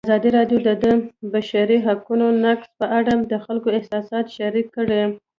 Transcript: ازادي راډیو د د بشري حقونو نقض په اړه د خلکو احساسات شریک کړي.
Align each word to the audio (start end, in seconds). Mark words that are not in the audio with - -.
ازادي 0.07 0.29
راډیو 0.37 0.59
د 0.67 0.69
د 0.83 0.85
بشري 1.33 1.77
حقونو 1.85 2.25
نقض 2.43 2.69
په 2.79 2.85
اړه 2.97 3.13
د 3.31 3.33
خلکو 3.45 3.67
احساسات 3.77 4.25
شریک 4.37 4.67
کړي. 4.75 5.01